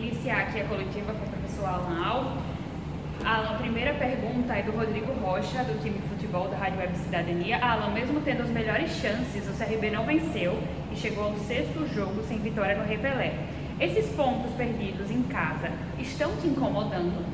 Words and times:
iniciar 0.00 0.40
aqui 0.40 0.60
a 0.60 0.64
coletiva 0.64 1.12
com 1.12 1.26
o 1.26 1.28
professor 1.28 1.66
Alan 1.66 2.04
Al. 2.04 2.36
Alan, 3.22 3.50
a 3.50 3.58
primeira 3.58 3.92
pergunta 3.94 4.54
é 4.54 4.62
do 4.62 4.72
Rodrigo 4.72 5.12
Rocha, 5.20 5.62
do 5.64 5.78
time 5.82 5.98
de 5.98 6.08
futebol 6.08 6.48
da 6.48 6.56
Rádio 6.56 6.78
Web 6.78 6.96
Cidadania. 6.96 7.58
Alan, 7.58 7.92
mesmo 7.92 8.20
tendo 8.22 8.42
as 8.42 8.48
melhores 8.48 8.90
chances, 8.92 9.46
o 9.46 9.52
CRB 9.52 9.90
não 9.90 10.06
venceu 10.06 10.58
e 10.90 10.96
chegou 10.96 11.24
ao 11.24 11.36
sexto 11.40 11.86
jogo 11.94 12.22
sem 12.26 12.38
vitória 12.38 12.76
no 12.76 12.84
Repelé. 12.84 13.34
Esses 13.78 14.06
pontos 14.12 14.52
perdidos 14.52 15.10
em 15.10 15.22
casa 15.24 15.70
estão 15.98 16.34
te 16.36 16.46
incomodando? 16.46 17.24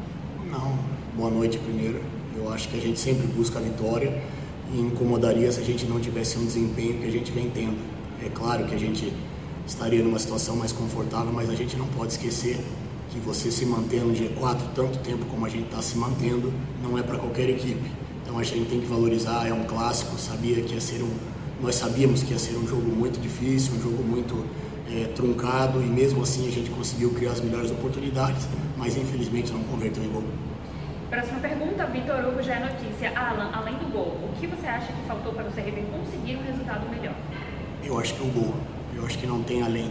Não. 0.50 0.76
Boa 1.16 1.30
noite 1.30 1.58
primeiro. 1.58 2.02
Eu 2.36 2.52
acho 2.52 2.68
que 2.68 2.76
a 2.76 2.80
gente 2.80 2.98
sempre 2.98 3.26
busca 3.28 3.58
a 3.58 3.62
vitória 3.62 4.22
e 4.72 4.80
incomodaria 4.80 5.50
se 5.50 5.60
a 5.60 5.64
gente 5.64 5.86
não 5.86 6.00
tivesse 6.00 6.36
um 6.38 6.44
desempenho 6.44 6.98
que 6.98 7.06
a 7.06 7.10
gente 7.10 7.30
vem 7.30 7.48
tendo. 7.48 7.78
É 8.24 8.28
claro 8.28 8.64
que 8.64 8.74
a 8.74 8.78
gente 8.78 9.12
estaria 9.66 10.02
numa 10.02 10.18
situação 10.18 10.56
mais 10.56 10.72
confortável, 10.72 11.32
mas 11.32 11.50
a 11.50 11.54
gente 11.54 11.76
não 11.76 11.86
pode 11.88 12.12
esquecer 12.12 12.58
que 13.11 13.18
você 13.20 13.50
se 13.50 13.64
manter 13.66 14.02
no 14.02 14.12
G4 14.12 14.58
tanto 14.74 14.98
tempo 14.98 15.24
como 15.26 15.46
a 15.46 15.48
gente 15.48 15.64
está 15.64 15.82
se 15.82 15.96
mantendo 15.96 16.52
não 16.82 16.98
é 16.98 17.02
para 17.02 17.18
qualquer 17.18 17.48
equipe. 17.48 17.90
Então 18.22 18.38
a 18.38 18.43
gente 18.43 18.68
tem 18.68 18.80
que 18.80 18.86
valorizar, 18.86 19.46
é 19.46 19.52
um 19.52 19.64
clássico, 19.64 20.18
sabia 20.18 20.62
que 20.62 20.74
ia 20.74 20.80
ser 20.80 21.02
um, 21.02 21.10
nós 21.60 21.74
sabíamos 21.76 22.22
que 22.22 22.32
ia 22.32 22.38
ser 22.38 22.57
um 22.57 22.66
jogo 22.66 22.88
muito 22.90 23.21
difícil, 23.21 23.74
um 23.74 23.82
jogo 23.82 24.02
muito 24.02 24.44
é, 24.90 25.07
truncado 25.14 25.82
e 25.82 25.86
mesmo 25.86 26.22
assim 26.22 26.46
a 26.46 26.50
gente 26.50 26.71
conseguiu 26.71 27.10
criar 27.10 27.32
as 27.32 27.40
melhores 27.40 27.71
oportunidades, 27.71 28.46
mas 28.76 28.96
infelizmente 28.96 29.52
não 29.52 29.62
converteu 29.64 30.04
em 30.04 30.08
gol. 30.08 30.24
Próxima 31.10 31.38
pergunta, 31.38 31.86
Vitor 31.86 32.27
Hugo 32.27 32.42
já 32.42 32.55
é 32.55 32.60
notícia. 32.60 33.12
Alan, 33.16 33.50
além 33.52 33.74
do 33.74 33.91
gol, 33.92 34.19
o 34.22 34.41
que 34.41 34.46
você 34.46 34.66
acha 34.66 34.92
que 34.92 35.02
faltou 35.06 35.33
para 35.33 35.44
o 35.44 35.52
CRB 35.52 35.84
conseguir 35.91 36.36
um 36.36 36.42
resultado 36.42 36.88
melhor? 36.91 37.14
Eu 37.84 37.98
acho 37.98 38.14
que 38.14 38.22
o 38.22 38.27
gol. 38.27 38.55
Eu 38.97 39.05
acho 39.05 39.19
que 39.19 39.27
não 39.27 39.42
tem 39.42 39.62
além. 39.62 39.91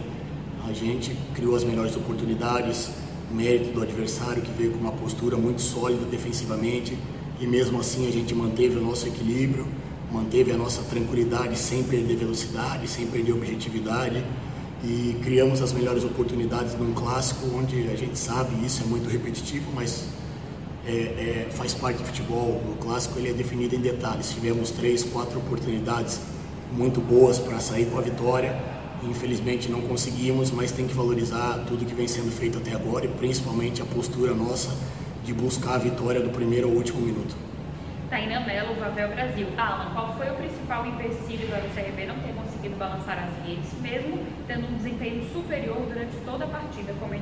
A 0.68 0.72
gente 0.72 1.16
criou 1.34 1.54
as 1.54 1.62
melhores 1.62 1.96
oportunidades, 1.96 2.90
mérito 3.30 3.72
do 3.72 3.82
adversário 3.82 4.42
que 4.42 4.50
veio 4.52 4.72
com 4.72 4.78
uma 4.78 4.92
postura 4.92 5.36
muito 5.36 5.62
sólida 5.62 6.04
defensivamente 6.06 6.98
e 7.40 7.46
mesmo 7.46 7.78
assim 7.78 8.08
a 8.08 8.10
gente 8.10 8.34
manteve 8.34 8.76
o 8.76 8.80
nosso 8.80 9.06
equilíbrio, 9.06 9.66
manteve 10.12 10.50
a 10.52 10.56
nossa 10.56 10.82
tranquilidade 10.82 11.58
sem 11.58 11.84
perder 11.84 12.16
velocidade, 12.16 12.88
sem 12.88 13.06
perder 13.06 13.32
objetividade 13.32 14.24
e 14.82 15.16
criamos 15.22 15.62
as 15.62 15.72
melhores 15.72 16.04
oportunidades 16.04 16.74
num 16.74 16.92
clássico 16.92 17.46
onde 17.56 17.88
a 17.88 17.96
gente 17.96 18.18
sabe 18.18 18.64
isso 18.64 18.82
é 18.82 18.86
muito 18.86 19.08
repetitivo, 19.08 19.70
mas 19.74 20.04
é, 20.86 20.90
é, 20.90 21.48
faz 21.50 21.74
parte 21.74 21.98
do 21.98 22.04
futebol. 22.04 22.62
O 22.70 22.76
clássico 22.80 23.18
ele 23.18 23.30
é 23.30 23.32
definido 23.32 23.74
em 23.74 23.80
detalhes. 23.80 24.30
Tivemos 24.30 24.70
três, 24.70 25.02
quatro 25.02 25.38
oportunidades 25.38 26.20
muito 26.72 27.00
boas 27.00 27.38
para 27.38 27.58
sair 27.58 27.86
com 27.86 27.98
a 27.98 28.02
vitória. 28.02 28.75
Infelizmente 29.02 29.70
não 29.70 29.80
conseguimos, 29.82 30.50
mas 30.50 30.72
tem 30.72 30.86
que 30.86 30.94
valorizar 30.94 31.64
tudo 31.66 31.84
que 31.84 31.94
vem 31.94 32.08
sendo 32.08 32.30
feito 32.30 32.58
até 32.58 32.74
agora 32.74 33.04
e 33.04 33.08
principalmente 33.08 33.82
a 33.82 33.84
postura 33.84 34.34
nossa 34.34 34.76
de 35.24 35.34
buscar 35.34 35.74
a 35.74 35.78
vitória 35.78 36.20
do 36.20 36.30
primeiro 36.30 36.68
ao 36.68 36.74
último 36.74 37.00
minuto. 37.00 37.36
Tainá 38.08 38.40
Melo, 38.40 38.74
Vavel 38.74 39.08
Brasil. 39.08 39.48
Alan, 39.58 39.90
qual 39.92 40.16
foi 40.16 40.30
o 40.30 40.34
principal 40.36 40.86
empecilho 40.86 41.48
para 41.48 41.64
o 41.64 41.70
CRB 41.70 42.06
não 42.06 42.14
ter 42.20 42.32
conseguido 42.32 42.76
balançar 42.76 43.18
as 43.18 43.46
redes, 43.46 43.68
mesmo 43.82 44.20
tendo 44.46 44.68
um 44.68 44.76
desempenho 44.76 45.28
superior 45.32 45.78
durante 45.88 46.16
toda 46.24 46.44
a 46.44 46.48
partida? 46.48 46.92
Um 46.92 46.98
pouco. 46.98 47.20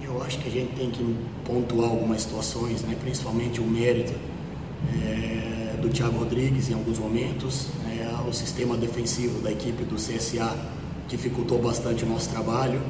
Eu 0.00 0.22
acho 0.22 0.38
que 0.38 0.48
a 0.48 0.50
gente 0.52 0.74
tem 0.74 0.90
que 0.90 1.16
pontuar 1.44 1.90
algumas 1.90 2.22
situações, 2.22 2.82
né? 2.82 2.96
principalmente 3.00 3.60
o 3.60 3.64
mérito 3.64 4.14
é, 5.02 5.76
do 5.80 5.88
Thiago 5.88 6.18
Rodrigues 6.18 6.70
em 6.70 6.74
alguns 6.74 6.98
momentos, 6.98 7.68
o 8.28 8.32
sistema 8.32 8.76
defensivo 8.76 9.40
da 9.40 9.50
equipe 9.50 9.84
do 9.84 9.96
CSA 9.96 10.54
dificultou 11.08 11.60
bastante 11.60 12.04
o 12.04 12.06
nosso 12.06 12.28
trabalho 12.28 12.80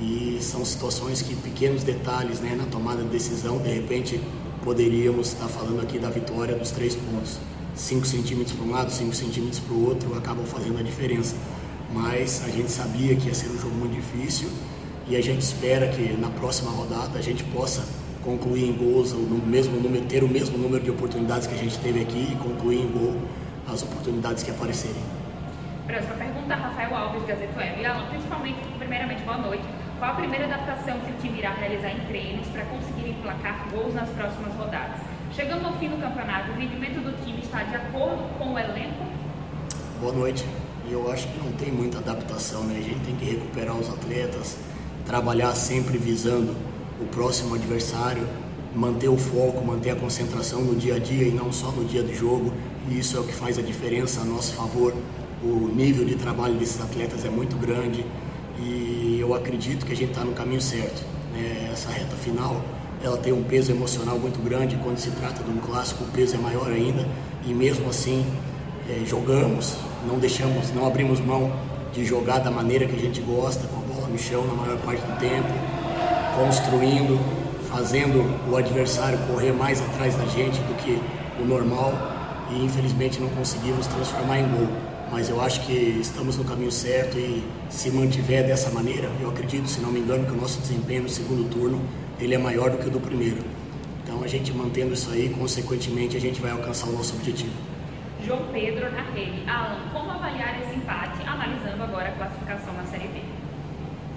e 0.00 0.38
são 0.40 0.64
situações 0.64 1.22
que 1.22 1.34
pequenos 1.34 1.82
detalhes 1.82 2.40
né, 2.40 2.54
na 2.54 2.64
tomada 2.66 3.02
de 3.02 3.08
decisão, 3.08 3.58
de 3.58 3.70
repente 3.70 4.20
poderíamos 4.62 5.28
estar 5.28 5.48
falando 5.48 5.80
aqui 5.80 5.98
da 5.98 6.08
vitória 6.08 6.54
dos 6.54 6.70
três 6.70 6.94
pontos. 6.94 7.38
5 7.74 8.06
centímetros 8.06 8.56
para 8.56 8.64
um 8.64 8.70
lado, 8.70 8.90
5 8.90 9.14
centímetros 9.14 9.60
para 9.60 9.74
o 9.74 9.86
outro 9.86 10.16
acabam 10.16 10.46
fazendo 10.46 10.78
a 10.78 10.82
diferença. 10.82 11.36
Mas 11.92 12.42
a 12.44 12.48
gente 12.48 12.70
sabia 12.70 13.14
que 13.16 13.28
ia 13.28 13.34
ser 13.34 13.48
um 13.50 13.58
jogo 13.58 13.74
muito 13.74 13.94
difícil 13.94 14.48
e 15.08 15.16
a 15.16 15.22
gente 15.22 15.42
espera 15.42 15.88
que 15.88 16.16
na 16.16 16.30
próxima 16.30 16.70
rodada 16.70 17.18
a 17.18 17.22
gente 17.22 17.44
possa 17.44 17.84
concluir 18.24 18.64
em 18.68 18.72
gols 18.72 19.12
no 19.12 19.46
mesmo 19.46 19.78
número, 19.78 20.04
ter 20.06 20.24
o 20.24 20.28
mesmo 20.28 20.58
número 20.58 20.82
de 20.82 20.90
oportunidades 20.90 21.46
que 21.46 21.54
a 21.54 21.58
gente 21.58 21.78
teve 21.78 22.00
aqui 22.00 22.32
e 22.32 22.36
concluir 22.36 22.80
em 22.80 22.90
gol 22.90 23.14
as 23.68 23.82
oportunidades 23.82 24.42
que 24.42 24.50
aparecerem. 24.50 25.02
Próxima 25.86 26.14
pergunta, 26.14 26.54
Rafael 26.54 26.96
Alves, 26.96 27.22
Gazeta 27.26 27.58
Web. 27.58 27.84
Alan, 27.84 28.06
principalmente, 28.08 28.58
primeiramente, 28.78 29.22
boa 29.22 29.38
noite. 29.38 29.64
Qual 29.98 30.10
a 30.10 30.14
primeira 30.14 30.44
adaptação 30.44 30.98
que 31.00 31.10
o 31.10 31.14
time 31.20 31.38
irá 31.38 31.52
realizar 31.52 31.90
em 31.90 32.00
treinos 32.06 32.46
para 32.48 32.64
conseguir 32.64 33.10
emplacar 33.10 33.68
gols 33.70 33.94
nas 33.94 34.08
próximas 34.10 34.54
rodadas? 34.54 35.00
Chegando 35.34 35.66
ao 35.66 35.72
fim 35.74 35.88
do 35.88 36.00
campeonato, 36.00 36.50
o 36.50 36.54
rendimento 36.54 37.02
do 37.02 37.24
time 37.24 37.40
está 37.40 37.62
de 37.62 37.76
acordo 37.76 38.22
com 38.38 38.52
o 38.52 38.58
elenco? 38.58 39.04
Boa 40.00 40.12
noite. 40.12 40.44
Eu 40.88 41.10
acho 41.10 41.26
que 41.28 41.38
não 41.38 41.52
tem 41.52 41.72
muita 41.72 41.98
adaptação, 41.98 42.62
né? 42.64 42.78
A 42.78 42.82
gente 42.82 43.00
tem 43.00 43.16
que 43.16 43.24
recuperar 43.24 43.76
os 43.76 43.88
atletas, 43.88 44.56
trabalhar 45.04 45.52
sempre 45.54 45.98
visando 45.98 46.54
o 47.00 47.06
próximo 47.06 47.54
adversário, 47.54 48.26
manter 48.74 49.08
o 49.08 49.16
foco, 49.16 49.64
manter 49.64 49.90
a 49.90 49.96
concentração 49.96 50.60
no 50.62 50.76
dia 50.76 50.96
a 50.96 50.98
dia 50.98 51.26
e 51.26 51.30
não 51.30 51.52
só 51.52 51.70
no 51.70 51.84
dia 51.84 52.02
do 52.02 52.14
jogo. 52.14 52.52
E 52.88 52.98
isso 52.98 53.16
é 53.16 53.20
o 53.20 53.24
que 53.24 53.32
faz 53.32 53.58
a 53.58 53.62
diferença 53.62 54.20
a 54.20 54.24
nosso 54.24 54.54
favor. 54.54 54.94
O 55.42 55.68
nível 55.74 56.04
de 56.04 56.14
trabalho 56.14 56.54
desses 56.54 56.80
atletas 56.80 57.24
é 57.24 57.28
muito 57.28 57.56
grande 57.56 58.04
e 58.58 59.18
eu 59.20 59.34
acredito 59.34 59.84
que 59.84 59.92
a 59.92 59.96
gente 59.96 60.10
está 60.10 60.24
no 60.24 60.32
caminho 60.32 60.60
certo. 60.60 61.04
Né? 61.32 61.70
Essa 61.72 61.90
reta 61.90 62.16
final 62.16 62.62
ela 63.02 63.16
tem 63.16 63.32
um 63.32 63.42
peso 63.42 63.70
emocional 63.70 64.18
muito 64.18 64.42
grande. 64.42 64.76
Quando 64.82 64.98
se 64.98 65.10
trata 65.10 65.42
de 65.42 65.50
um 65.50 65.58
clássico, 65.58 66.04
o 66.04 66.06
peso 66.08 66.36
é 66.36 66.38
maior 66.38 66.70
ainda. 66.70 67.06
E 67.44 67.52
mesmo 67.52 67.88
assim, 67.88 68.24
é, 68.88 69.04
jogamos, 69.04 69.76
não 70.06 70.18
deixamos, 70.18 70.72
não 70.72 70.86
abrimos 70.86 71.20
mão 71.20 71.52
de 71.92 72.04
jogar 72.04 72.38
da 72.38 72.50
maneira 72.50 72.86
que 72.86 72.94
a 72.94 72.98
gente 72.98 73.20
gosta, 73.20 73.66
com 73.68 73.78
a 73.78 73.94
bola 73.94 74.08
no 74.08 74.18
chão 74.18 74.46
na 74.46 74.54
maior 74.54 74.78
parte 74.78 75.00
do 75.00 75.18
tempo, 75.18 75.48
construindo, 76.36 77.18
fazendo 77.70 78.24
o 78.50 78.56
adversário 78.56 79.18
correr 79.26 79.52
mais 79.52 79.80
atrás 79.80 80.14
da 80.14 80.26
gente 80.26 80.58
do 80.60 80.74
que 80.76 81.00
o 81.40 81.44
normal 81.44 82.15
e 82.50 82.64
infelizmente 82.64 83.20
não 83.20 83.28
conseguimos 83.30 83.86
transformar 83.86 84.40
em 84.40 84.48
gol. 84.48 84.68
Mas 85.10 85.28
eu 85.28 85.40
acho 85.40 85.60
que 85.64 85.72
estamos 85.72 86.36
no 86.36 86.44
caminho 86.44 86.72
certo 86.72 87.16
e 87.16 87.44
se 87.70 87.90
mantiver 87.90 88.46
dessa 88.46 88.70
maneira, 88.70 89.08
eu 89.20 89.30
acredito, 89.30 89.68
se 89.68 89.80
não 89.80 89.90
me 89.90 90.00
engano, 90.00 90.26
que 90.26 90.32
o 90.32 90.36
nosso 90.36 90.60
desempenho 90.60 91.04
no 91.04 91.08
segundo 91.08 91.48
turno 91.48 91.80
ele 92.18 92.34
é 92.34 92.38
maior 92.38 92.70
do 92.70 92.78
que 92.78 92.88
o 92.88 92.90
do 92.90 93.00
primeiro. 93.00 93.38
Então 94.02 94.22
a 94.22 94.26
gente 94.26 94.52
mantendo 94.52 94.94
isso 94.94 95.10
aí, 95.10 95.28
consequentemente 95.28 96.16
a 96.16 96.20
gente 96.20 96.40
vai 96.40 96.50
alcançar 96.50 96.88
o 96.88 96.92
nosso 96.92 97.14
objetivo. 97.14 97.52
João 98.24 98.42
Pedro 98.52 98.90
na 98.90 99.02
rede. 99.12 99.48
Alan, 99.48 99.78
como 99.92 100.10
avaliar 100.10 100.60
esse 100.60 100.74
empate, 100.74 101.22
analisando 101.26 101.82
agora 101.82 102.08
a 102.08 102.12
classificação 102.12 102.72
na 102.74 102.84
Série 102.86 103.08
B? 103.08 103.20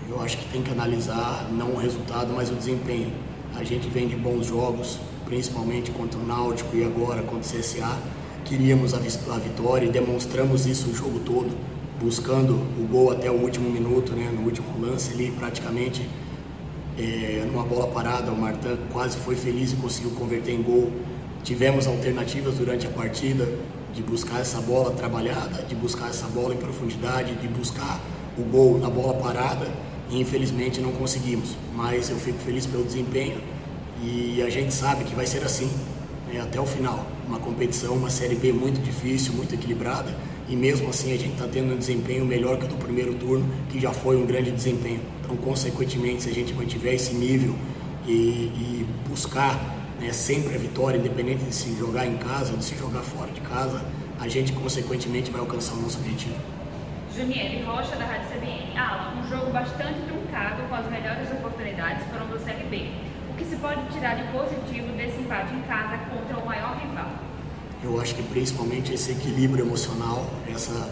Eu 0.10 0.20
acho 0.22 0.38
que 0.38 0.46
tem 0.46 0.64
que 0.64 0.72
analisar 0.72 1.48
não 1.52 1.74
o 1.74 1.78
resultado, 1.78 2.34
mas 2.36 2.50
o 2.50 2.56
desempenho. 2.56 3.14
A 3.56 3.64
gente 3.64 3.88
vem 3.90 4.08
de 4.08 4.16
bons 4.16 4.48
jogos, 4.48 5.00
principalmente 5.26 5.92
contra 5.92 6.20
o 6.20 6.26
Náutico 6.26 6.76
e 6.76 6.84
agora 6.84 7.22
contra 7.22 7.38
o 7.38 7.60
CSA. 7.60 7.98
Queríamos 8.46 8.94
a 8.94 8.98
vitória 8.98 9.86
e 9.86 9.90
demonstramos 9.90 10.66
isso 10.66 10.90
o 10.90 10.96
jogo 10.96 11.20
todo, 11.20 11.56
buscando 12.00 12.54
o 12.54 12.88
gol 12.90 13.12
até 13.12 13.30
o 13.30 13.36
último 13.36 13.70
minuto, 13.70 14.14
né? 14.14 14.32
no 14.34 14.44
último 14.44 14.68
lance 14.80 15.12
ali, 15.14 15.32
praticamente 15.32 16.10
é, 16.98 17.44
numa 17.46 17.64
bola 17.64 17.88
parada. 17.88 18.32
O 18.32 18.38
Martin 18.38 18.78
quase 18.92 19.18
foi 19.18 19.36
feliz 19.36 19.74
e 19.74 19.76
conseguiu 19.76 20.12
converter 20.12 20.54
em 20.54 20.62
gol. 20.62 20.92
Tivemos 21.44 21.88
alternativas 21.88 22.56
durante 22.56 22.88
a 22.88 22.90
partida 22.90 23.48
de 23.94 24.02
buscar 24.02 24.40
essa 24.40 24.60
bola 24.62 24.92
trabalhada, 24.92 25.64
de 25.64 25.76
buscar 25.76 26.10
essa 26.10 26.28
bola 26.28 26.54
em 26.54 26.58
profundidade, 26.58 27.36
de 27.36 27.48
buscar 27.48 28.00
o 28.38 28.44
gol 28.44 28.80
na 28.80 28.90
bola 28.90 29.14
parada 29.16 29.68
e 30.10 30.20
infelizmente 30.20 30.82
não 30.82 30.92
conseguimos. 30.92 31.56
Mas 31.76 32.10
eu 32.10 32.18
fico 32.18 32.40
feliz 32.40 32.66
pelo 32.66 32.84
desempenho 32.84 33.40
e 34.02 34.42
a 34.42 34.50
gente 34.50 34.74
sabe 34.74 35.04
que 35.04 35.16
vai 35.16 35.28
ser 35.28 35.44
assim 35.44 35.70
né, 36.32 36.42
até 36.42 36.60
o 36.60 36.66
final. 36.66 37.06
Uma 37.28 37.40
competição, 37.40 37.96
uma 37.96 38.10
Série 38.10 38.36
B 38.36 38.54
muito 38.54 38.82
difícil, 38.82 39.34
muito 39.34 39.54
equilibrada 39.54 40.16
e 40.50 40.56
mesmo 40.56 40.90
assim 40.90 41.14
a 41.14 41.18
gente 41.18 41.34
está 41.34 41.48
tendo 41.48 41.74
um 41.74 41.78
desempenho 41.78 42.26
melhor 42.26 42.58
que 42.58 42.66
o 42.66 42.68
do 42.68 42.76
primeiro 42.76 43.14
turno, 43.14 43.48
que 43.70 43.80
já 43.80 43.94
foi 43.94 44.18
um 44.18 44.26
grande 44.26 44.50
desempenho. 44.50 45.00
Então, 45.24 45.38
consequentemente, 45.38 46.24
se 46.24 46.30
a 46.30 46.34
gente 46.34 46.54
mantiver 46.54 46.96
esse 46.96 47.14
nível 47.14 47.54
e, 48.08 48.12
e 48.12 48.88
buscar 49.08 49.56
né, 50.02 50.12
sempre 50.12 50.56
a 50.56 50.58
vitória, 50.58 50.98
independente 50.98 51.44
de 51.44 51.54
se 51.54 51.78
jogar 51.78 52.08
em 52.08 52.18
casa 52.18 52.52
ou 52.52 52.58
de 52.58 52.66
se 52.66 52.76
jogar 52.76 53.02
fora 53.02 53.32
de 53.32 53.42
casa, 53.42 53.80
a 54.20 54.28
gente 54.28 54.52
consequentemente 54.54 55.30
vai 55.30 55.40
alcançar 55.40 55.76
o 55.76 55.82
nosso 55.82 56.00
objetivo. 56.00 56.36
Juniele 57.16 57.64
Rocha, 57.64 57.96
da 57.96 58.06
Rádio 58.06 58.30
CBN. 58.30 58.76
Alan, 58.76 59.22
um 59.22 59.30
jogo 59.30 59.52
bastante 59.52 60.00
truncado 60.08 60.64
com 60.68 60.74
as 60.74 60.90
melhores 60.90 61.32
oportunidades 61.32 62.08
foram 62.08 62.26
do 62.26 62.40
CRB. 62.40 63.09
Que 63.40 63.46
se 63.46 63.56
pode 63.56 63.82
tirar 63.94 64.16
de 64.16 64.24
positivo 64.34 64.92
desse 64.98 65.18
empate 65.22 65.56
em 65.56 65.62
casa 65.62 65.98
contra 66.10 66.38
o 66.38 66.46
maior 66.46 66.78
rival? 66.78 67.10
Eu 67.82 68.02
acho 68.02 68.14
que 68.14 68.22
principalmente 68.22 68.94
esse 68.94 69.12
equilíbrio 69.12 69.64
emocional, 69.64 70.30
essa 70.54 70.90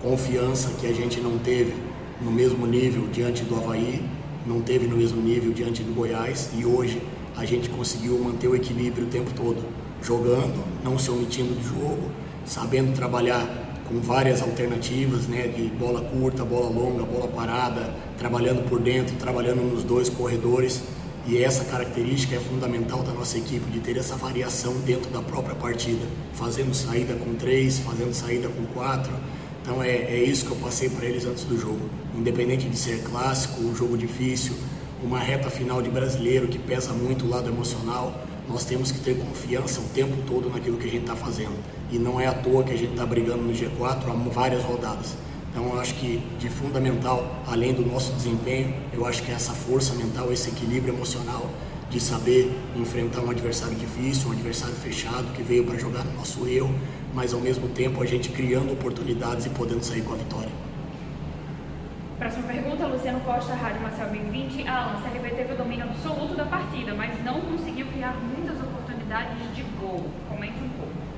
confiança 0.00 0.70
que 0.80 0.86
a 0.86 0.92
gente 0.92 1.20
não 1.20 1.38
teve 1.38 1.74
no 2.22 2.30
mesmo 2.30 2.64
nível 2.68 3.08
diante 3.08 3.42
do 3.42 3.56
Havaí, 3.56 4.08
não 4.46 4.60
teve 4.60 4.86
no 4.86 4.96
mesmo 4.96 5.20
nível 5.20 5.52
diante 5.52 5.82
do 5.82 5.92
Goiás 5.92 6.50
e 6.56 6.64
hoje 6.64 7.02
a 7.36 7.44
gente 7.44 7.68
conseguiu 7.68 8.16
manter 8.20 8.46
o 8.46 8.54
equilíbrio 8.54 9.04
o 9.04 9.10
tempo 9.10 9.32
todo, 9.34 9.60
jogando, 10.00 10.64
não 10.84 10.96
se 11.00 11.10
omitindo 11.10 11.52
do 11.52 11.64
jogo, 11.64 12.12
sabendo 12.46 12.94
trabalhar 12.94 13.44
com 13.88 13.98
várias 14.00 14.40
alternativas, 14.40 15.26
né, 15.26 15.48
de 15.48 15.62
bola 15.64 16.02
curta, 16.02 16.44
bola 16.44 16.70
longa, 16.70 17.02
bola 17.02 17.26
parada, 17.26 17.92
trabalhando 18.16 18.68
por 18.68 18.78
dentro, 18.78 19.16
trabalhando 19.16 19.62
nos 19.62 19.82
dois 19.82 20.08
corredores. 20.08 20.80
E 21.28 21.42
essa 21.42 21.62
característica 21.66 22.36
é 22.36 22.40
fundamental 22.40 23.02
da 23.02 23.12
nossa 23.12 23.36
equipe, 23.36 23.70
de 23.70 23.80
ter 23.80 23.98
essa 23.98 24.16
variação 24.16 24.72
dentro 24.80 25.10
da 25.10 25.20
própria 25.20 25.54
partida, 25.54 26.06
fazendo 26.32 26.72
saída 26.72 27.12
com 27.16 27.34
três, 27.34 27.78
fazendo 27.78 28.14
saída 28.14 28.48
com 28.48 28.64
quatro. 28.72 29.12
Então 29.60 29.82
é, 29.82 29.90
é 29.90 30.24
isso 30.24 30.46
que 30.46 30.52
eu 30.52 30.56
passei 30.56 30.88
para 30.88 31.04
eles 31.04 31.26
antes 31.26 31.44
do 31.44 31.60
jogo. 31.60 31.80
Independente 32.16 32.66
de 32.66 32.78
ser 32.78 33.02
clássico, 33.02 33.60
um 33.60 33.76
jogo 33.76 33.98
difícil, 33.98 34.54
uma 35.02 35.18
reta 35.18 35.50
final 35.50 35.82
de 35.82 35.90
brasileiro 35.90 36.48
que 36.48 36.58
pesa 36.58 36.94
muito 36.94 37.26
o 37.26 37.28
lado 37.28 37.50
emocional, 37.50 38.24
nós 38.48 38.64
temos 38.64 38.90
que 38.90 39.00
ter 39.00 39.18
confiança 39.18 39.80
o 39.82 39.84
tempo 39.90 40.16
todo 40.26 40.48
naquilo 40.48 40.78
que 40.78 40.88
a 40.88 40.90
gente 40.90 41.02
está 41.02 41.14
fazendo. 41.14 41.58
E 41.92 41.98
não 41.98 42.18
é 42.18 42.26
à 42.26 42.32
toa 42.32 42.64
que 42.64 42.72
a 42.72 42.76
gente 42.76 42.92
está 42.92 43.04
brigando 43.04 43.42
no 43.42 43.52
G4 43.52 44.08
há 44.08 44.30
várias 44.30 44.64
rodadas. 44.64 45.14
Então 45.58 45.72
eu 45.72 45.80
acho 45.80 45.94
que 45.94 46.22
de 46.38 46.48
fundamental, 46.48 47.42
além 47.44 47.74
do 47.74 47.84
nosso 47.84 48.12
desempenho, 48.12 48.72
eu 48.92 49.04
acho 49.04 49.24
que 49.24 49.32
é 49.32 49.34
essa 49.34 49.52
força 49.52 49.92
mental, 49.96 50.32
esse 50.32 50.50
equilíbrio 50.50 50.94
emocional 50.94 51.50
de 51.90 51.98
saber 51.98 52.56
enfrentar 52.76 53.22
um 53.22 53.30
adversário 53.30 53.74
difícil, 53.74 54.28
um 54.28 54.32
adversário 54.34 54.76
fechado 54.76 55.32
que 55.34 55.42
veio 55.42 55.64
para 55.64 55.76
jogar 55.76 56.04
no 56.04 56.12
nosso 56.12 56.46
eu, 56.46 56.70
mas 57.12 57.34
ao 57.34 57.40
mesmo 57.40 57.66
tempo 57.70 58.00
a 58.00 58.06
gente 58.06 58.28
criando 58.28 58.72
oportunidades 58.72 59.46
e 59.46 59.50
podendo 59.50 59.82
sair 59.82 60.02
com 60.02 60.12
a 60.12 60.16
vitória. 60.16 60.52
Próxima 62.20 62.46
pergunta, 62.46 62.86
Luciano 62.86 63.18
Costa, 63.22 63.52
Rádio 63.52 63.82
Marcel 63.82 64.10
2020. 64.10 64.68
Alan, 64.68 65.02
CRB 65.02 65.28
teve 65.30 65.54
o 65.54 65.56
domínio 65.56 65.86
absoluto 65.86 66.36
da 66.36 66.44
partida, 66.44 66.94
mas 66.94 67.20
não 67.24 67.40
conseguiu 67.40 67.86
criar 67.88 68.14
muitas 68.14 68.56
oportunidades 68.60 69.56
de 69.56 69.62
gol. 69.80 70.06
Comente 70.28 70.62
um 70.62 70.68
pouco. 70.68 71.17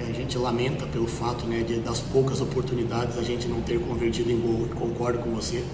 É, 0.00 0.10
a 0.10 0.12
gente 0.12 0.36
lamenta 0.36 0.86
pelo 0.86 1.06
fato 1.06 1.46
né, 1.46 1.62
de, 1.62 1.76
das 1.76 2.00
poucas 2.00 2.40
oportunidades 2.40 3.16
a 3.18 3.22
gente 3.22 3.48
não 3.48 3.60
ter 3.62 3.80
convertido 3.80 4.30
em 4.30 4.38
gol, 4.38 4.68
concordo 4.74 5.20
com 5.20 5.30
você, 5.30 5.64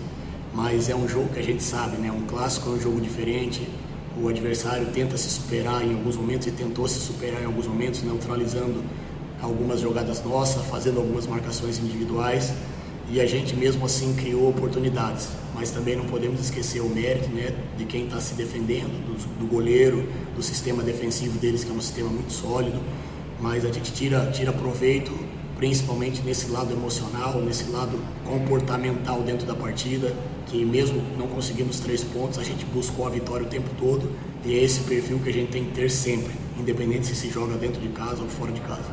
mas 0.54 0.88
é 0.88 0.94
um 0.94 1.08
jogo 1.08 1.28
que 1.30 1.40
a 1.40 1.42
gente 1.42 1.62
sabe, 1.62 1.96
né, 1.96 2.10
um 2.12 2.26
clássico 2.26 2.70
é 2.70 2.72
um 2.72 2.80
jogo 2.80 3.00
diferente, 3.00 3.66
o 4.20 4.28
adversário 4.28 4.86
tenta 4.92 5.16
se 5.16 5.30
superar 5.30 5.84
em 5.84 5.94
alguns 5.94 6.16
momentos 6.16 6.46
e 6.46 6.50
tentou 6.50 6.86
se 6.86 7.00
superar 7.00 7.42
em 7.42 7.46
alguns 7.46 7.66
momentos, 7.66 8.02
neutralizando 8.02 8.82
algumas 9.40 9.80
jogadas 9.80 10.22
nossas, 10.22 10.64
fazendo 10.66 10.98
algumas 10.98 11.26
marcações 11.26 11.78
individuais. 11.78 12.52
E 13.10 13.20
a 13.20 13.26
gente 13.26 13.56
mesmo 13.56 13.84
assim 13.84 14.14
criou 14.14 14.48
oportunidades, 14.48 15.28
mas 15.54 15.70
também 15.70 15.96
não 15.96 16.04
podemos 16.04 16.40
esquecer 16.40 16.80
o 16.80 16.88
mérito 16.88 17.28
né, 17.30 17.52
de 17.76 17.84
quem 17.84 18.04
está 18.04 18.20
se 18.20 18.34
defendendo, 18.34 18.92
do, 19.04 19.38
do, 19.40 19.46
goleiro, 19.46 20.08
do 20.36 20.42
sistema 20.42 20.82
defensivo 20.82 21.38
deles, 21.38 21.64
que 21.64 21.70
é 21.70 21.74
um 21.74 21.80
sistema 21.80 22.08
muito 22.08 22.32
sólido, 22.32 22.80
mas 23.42 23.64
a 23.66 23.72
gente 23.72 23.92
tira, 23.92 24.30
tira 24.30 24.52
proveito 24.52 25.12
principalmente 25.56 26.22
nesse 26.22 26.50
lado 26.50 26.72
emocional, 26.72 27.40
nesse 27.40 27.70
lado 27.70 27.96
comportamental 28.24 29.22
dentro 29.22 29.46
da 29.46 29.54
partida, 29.54 30.12
que 30.46 30.64
mesmo 30.64 31.00
não 31.16 31.28
conseguimos 31.28 31.78
três 31.78 32.02
pontos, 32.02 32.38
a 32.38 32.42
gente 32.42 32.64
buscou 32.64 33.06
a 33.06 33.10
vitória 33.10 33.46
o 33.46 33.48
tempo 33.48 33.70
todo 33.78 34.10
e 34.44 34.54
é 34.54 34.62
esse 34.62 34.80
perfil 34.80 35.20
que 35.20 35.28
a 35.28 35.32
gente 35.32 35.52
tem 35.52 35.64
que 35.64 35.72
ter 35.72 35.88
sempre, 35.88 36.32
independente 36.58 37.06
se 37.06 37.14
se 37.14 37.30
joga 37.30 37.56
dentro 37.56 37.80
de 37.80 37.88
casa 37.88 38.22
ou 38.22 38.28
fora 38.28 38.50
de 38.50 38.60
casa. 38.60 38.90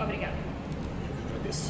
Obrigada. 0.00 0.45